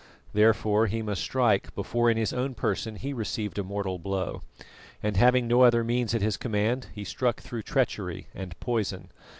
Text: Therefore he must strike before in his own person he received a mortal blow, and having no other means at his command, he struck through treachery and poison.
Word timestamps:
Therefore 0.33 0.87
he 0.87 1.03
must 1.03 1.21
strike 1.21 1.75
before 1.75 2.09
in 2.09 2.17
his 2.17 2.33
own 2.33 2.55
person 2.55 2.95
he 2.95 3.13
received 3.13 3.59
a 3.59 3.63
mortal 3.63 3.99
blow, 3.99 4.41
and 5.03 5.15
having 5.15 5.47
no 5.47 5.61
other 5.61 5.83
means 5.83 6.15
at 6.15 6.23
his 6.23 6.37
command, 6.37 6.87
he 6.91 7.03
struck 7.03 7.39
through 7.39 7.61
treachery 7.61 8.25
and 8.33 8.59
poison. 8.59 9.09